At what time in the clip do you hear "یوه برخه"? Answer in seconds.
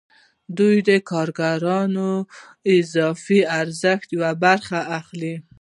4.17-4.79